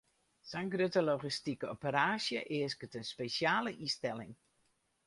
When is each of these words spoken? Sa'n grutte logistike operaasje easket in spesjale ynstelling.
Sa'n 0.51 0.71
grutte 0.75 1.03
logistike 1.05 1.67
operaasje 1.75 2.39
easket 2.59 2.97
in 2.99 3.05
spesjale 3.13 3.71
ynstelling. 3.85 4.33